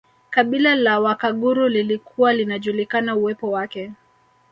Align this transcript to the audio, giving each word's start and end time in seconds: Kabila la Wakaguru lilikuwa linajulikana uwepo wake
Kabila 0.29 0.75
la 0.75 0.99
Wakaguru 0.99 1.67
lilikuwa 1.69 2.33
linajulikana 2.33 3.15
uwepo 3.15 3.51
wake 3.51 3.91